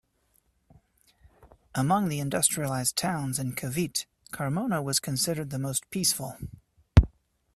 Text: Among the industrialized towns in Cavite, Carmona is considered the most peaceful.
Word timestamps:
Among 1.75 2.09
the 2.09 2.17
industrialized 2.17 2.95
towns 2.95 3.37
in 3.37 3.53
Cavite, 3.53 4.07
Carmona 4.33 4.81
is 4.89 4.99
considered 4.99 5.51
the 5.51 5.59
most 5.59 5.87
peaceful. 5.91 6.39